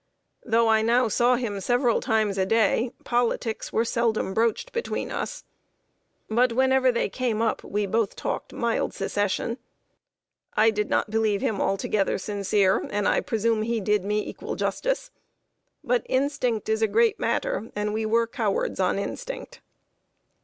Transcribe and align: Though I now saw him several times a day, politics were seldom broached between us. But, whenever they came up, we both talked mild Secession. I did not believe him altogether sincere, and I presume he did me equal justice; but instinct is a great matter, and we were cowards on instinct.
Though 0.43 0.67
I 0.67 0.81
now 0.81 1.09
saw 1.09 1.35
him 1.35 1.59
several 1.59 2.01
times 2.01 2.39
a 2.39 2.45
day, 2.47 2.91
politics 3.03 3.71
were 3.71 3.85
seldom 3.85 4.33
broached 4.33 4.71
between 4.73 5.11
us. 5.11 5.43
But, 6.27 6.53
whenever 6.53 6.91
they 6.91 7.07
came 7.07 7.39
up, 7.39 7.63
we 7.63 7.85
both 7.85 8.15
talked 8.15 8.51
mild 8.51 8.95
Secession. 8.95 9.59
I 10.57 10.71
did 10.71 10.89
not 10.89 11.11
believe 11.11 11.41
him 11.41 11.61
altogether 11.61 12.17
sincere, 12.17 12.87
and 12.89 13.07
I 13.07 13.21
presume 13.21 13.61
he 13.61 13.79
did 13.79 14.03
me 14.03 14.25
equal 14.27 14.55
justice; 14.55 15.11
but 15.83 16.03
instinct 16.09 16.67
is 16.67 16.81
a 16.81 16.87
great 16.87 17.19
matter, 17.19 17.69
and 17.75 17.93
we 17.93 18.03
were 18.07 18.25
cowards 18.25 18.79
on 18.79 18.97
instinct. 18.97 19.61